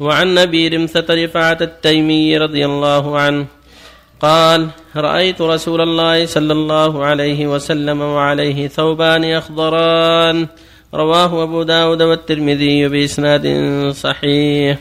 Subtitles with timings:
[0.00, 3.46] وعن نبي رمثة رفعة التيمي رضي الله عنه
[4.20, 10.46] قال رأيت رسول الله صلى الله عليه وسلم وعليه ثوبان أخضران.
[10.94, 13.46] رواه أبو داود والترمذي بإسناد
[13.96, 14.78] صحيح.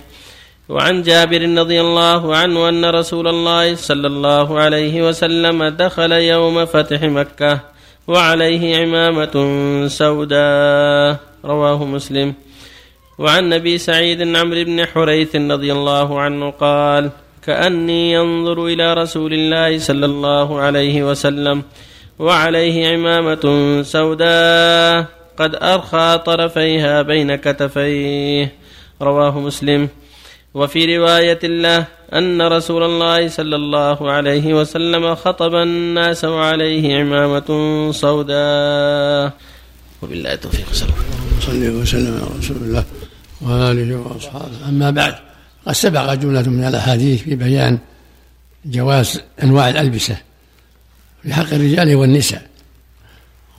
[0.69, 7.01] وعن جابر رضي الله عنه أن رسول الله صلى الله عليه وسلم دخل يوم فتح
[7.01, 7.59] مكة
[8.07, 9.35] وعليه عمامة
[9.87, 11.19] سوداء.
[11.45, 12.33] رواه مسلم.
[13.17, 17.11] وعن نبي سعيد عمرو بن حريث رضي الله عنه قال
[17.45, 21.63] كأني ينظر إلى رسول الله صلى الله عليه وسلم
[22.19, 23.45] وعليه عمامة
[23.81, 25.05] سوداء
[25.37, 28.53] قد أرخى طرفيها بين كتفيه.
[29.01, 29.89] رواه مسلم.
[30.53, 37.49] وفي رواية له أن رسول الله صلى الله عليه وسلم خطب الناس وعليه عمامة
[37.91, 39.31] سوداء.
[40.01, 41.03] وبالله التوفيق صلى الله
[41.49, 42.85] عليه وسلم على رسول الله.
[43.43, 44.69] وآله وأصحابه.
[44.69, 45.15] أما بعد
[45.65, 47.77] قد سبق جملة من الأحاديث في بيان
[48.65, 50.17] جواز أنواع الألبسة
[51.23, 52.47] في حق الرجال والنساء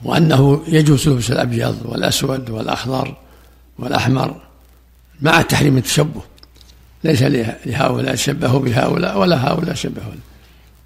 [0.03, 3.15] وأنه يجوز لبس الأبيض والأسود والأخضر
[3.79, 4.41] والأحمر
[5.21, 6.21] مع تحريم التشبه.
[7.03, 7.21] ليس
[7.65, 10.13] لهؤلاء تشبهوا بهؤلاء ولا هؤلاء شبهوا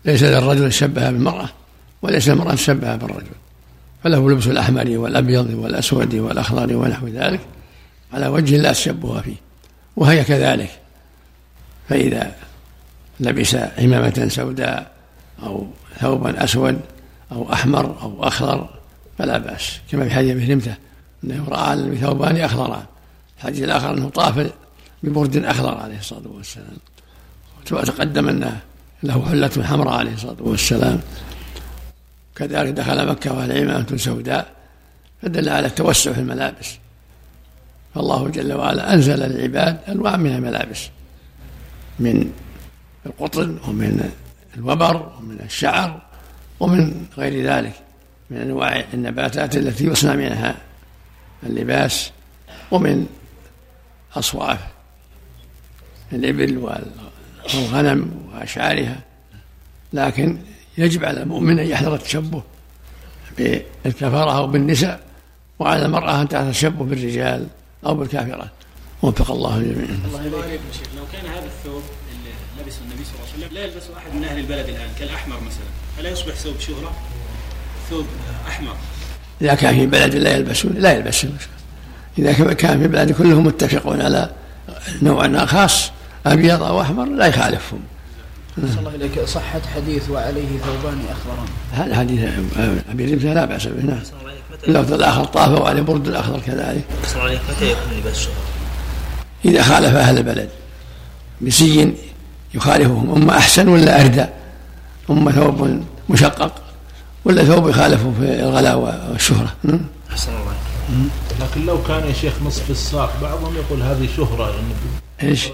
[0.06, 1.50] ليس للرجل شبه بالمرأة
[2.02, 3.32] وليس المرأة تشبه بالرجل.
[4.04, 7.40] فله لبس الأحمر والأبيض والأسود والأخضر ونحو ذلك.
[8.14, 9.36] على وجه لا تشبه فيه
[9.96, 10.80] وهي كذلك.
[11.90, 12.36] فإذا
[13.20, 14.92] لبس عمامة سوداء
[15.44, 15.68] أو
[16.00, 16.80] ثوبا أسود
[17.32, 18.70] أو أحمر أو أخضر
[19.18, 20.74] فلا بأس كما في حديث ابن
[21.24, 22.84] أنه رأى بثوبان أخضران.
[23.38, 24.52] الحديث الآخر أنه طاف
[25.04, 26.78] ببرد أخضر عليه الصلاة والسلام.
[27.72, 28.60] وتقدم أنه
[29.04, 31.00] له حلة حمراء عليه الصلاة والسلام.
[32.36, 34.54] كذلك دخل مكة وعلى عمامة سوداء
[35.22, 36.78] فدل على التوسع في الملابس.
[37.96, 40.90] فالله جل وعلا أنزل للعباد أنواع من الملابس
[42.00, 42.32] من
[43.06, 44.12] القطن ومن
[44.58, 46.02] الوبر ومن الشعر
[46.60, 47.74] ومن غير ذلك
[48.30, 50.56] من أنواع النباتات التي يصنع منها
[51.44, 52.12] اللباس
[52.72, 53.08] ومن
[54.16, 54.60] أصواف
[56.14, 59.00] الإبل والغنم وأشعارها
[59.94, 60.38] لكن
[60.78, 62.44] يجب على المؤمن أن يحذر التشبه
[63.38, 65.00] بالكفرة أو بالنساء
[65.60, 67.48] وعلى المرأة أن تتشبه بالرجال.
[67.86, 68.50] أو بالكافرات.
[69.02, 69.90] وفق الله الجميع.
[70.08, 70.88] الله يبارك شيخ.
[70.98, 74.24] لو كان هذا الثوب اللي لبسه النبي صلى الله عليه وسلم لا يلبسه أحد من
[74.24, 76.00] أهل البلد الآن كالأحمر مثلا.
[76.00, 76.92] ألا يصبح ثوب شهرة؟
[77.90, 78.06] ثوب
[78.48, 78.76] أحمر.
[79.42, 81.38] إذا كان في بلد لا يلبسون لا يلبسون.
[82.18, 84.32] إذا كان في بلد كلهم متفقون على
[85.02, 85.92] نوع خاص
[86.26, 87.80] أبيض أو أحمر لا يخالفهم.
[88.58, 89.20] صلى الله إليك.
[89.20, 91.48] صحة حديث وعليه ثوبان أخضران.
[91.72, 92.30] هذا حديث
[92.90, 93.86] أبي لا بأس به.
[93.86, 94.02] نعم.
[94.68, 96.84] اللفظ الآخر طاف وعليه برد الأخضر كذلك.
[97.06, 98.34] صلى عليك متى يكون لباس الشهرة؟
[99.46, 100.50] إذا خالف أهل البلد
[101.42, 101.94] بسي
[102.54, 104.26] يخالفهم أما أحسن ولا أردى؟
[105.10, 106.52] أما ثوب مشقق
[107.26, 108.78] ولا ثوب يخالفه في الغلاء
[109.12, 109.82] والشهرة؟ نعم.
[110.12, 110.54] أحسن الله
[111.42, 115.48] لكن لو كان يا شيخ نصف الساق بعضهم يقول هذه شهرة يعني إيش؟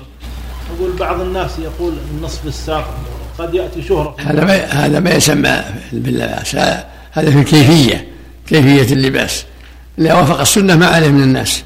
[0.78, 2.98] أقول بعض الناس يقول نصف الساق
[3.40, 4.16] قد يأتي شهرة.
[4.20, 6.56] هذا ما هذا ما يسمى باللباس
[7.12, 8.08] هذا في الكيفية.
[8.48, 9.46] كيفية اللباس.
[10.00, 11.64] إذا وافق السنة ما عليه من الناس.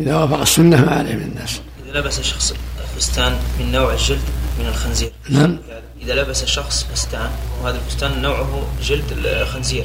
[0.00, 1.60] إذا وافق السنة ما عليه من الناس.
[1.90, 2.54] إذا لبس شخص
[2.96, 4.20] فستان من نوع الجلد
[4.58, 5.12] من الخنزير.
[5.28, 5.58] نعم.
[6.02, 7.30] إذا لبس شخص فستان
[7.62, 9.84] وهذا الفستان نوعه جلد الخنزير.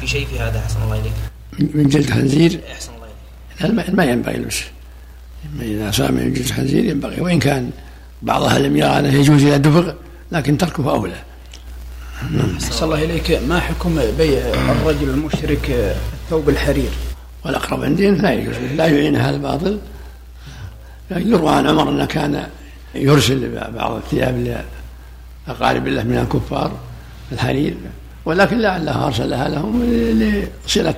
[0.00, 1.12] في شيء في هذا أحسن الله إليك؟
[1.74, 3.94] من جلد خنزير أحسن الله إليك.
[3.94, 4.64] ما ينبغي لبسه.
[5.60, 7.20] إذا صار من جلد خنزير ينبغي.
[7.20, 7.70] وإن كان
[8.22, 9.92] بعضها لم يرى أنه يجوز إلى دبغ
[10.32, 11.22] لكن تركه أولى.
[12.54, 13.40] أحسن الله إليك.
[13.48, 15.96] ما حكم بيع الرجل المشرك
[16.30, 16.90] ثوب الحرير؟
[17.44, 18.54] والأقرب عندي لا يجوز.
[18.76, 19.78] لا يعين هذا الباطل
[21.10, 22.46] يروى عن عمر أنه كان
[22.94, 24.64] يرسل بعض الثياب
[25.48, 26.72] لأقارب الله من الكفار
[27.32, 27.74] الحرير.
[28.24, 29.84] ولكن لعله أرسلها لهم
[30.66, 30.96] لصلة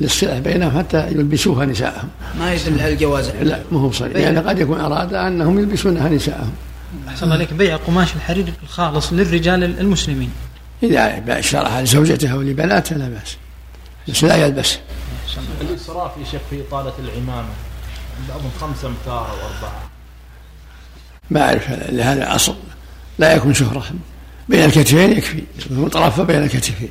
[0.00, 2.08] للصلة بينهم حتى يلبسوها نساءهم.
[2.38, 3.30] ما يدل على الجواز.
[3.42, 6.52] لا ما هو صحيح يعني قد يكون أراد أنهم يلبسونها نساءهم.
[7.08, 7.52] أحسن الله عليك.
[7.52, 10.30] بيع قماش الحرير الخالص للرجال المسلمين.
[10.82, 13.36] إذا اشتراها لزوجته أو لبناته لا بأس.
[14.08, 14.78] بس لا يلبس.
[15.60, 17.48] الإسراف يا شيخ في إطالة العمامة.
[18.28, 19.90] بعضهم خمسة أمتار أو أربعة.
[21.30, 22.56] ما أعرف لهذا أصل.
[23.18, 23.84] لا يكون شهرة.
[24.48, 25.42] بين الكتفين يكفي.
[25.92, 26.88] طرفه بين الكتفين.